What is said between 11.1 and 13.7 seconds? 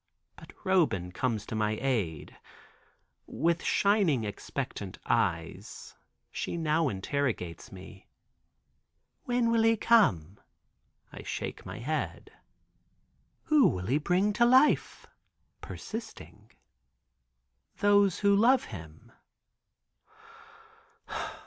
I shake my head. "Who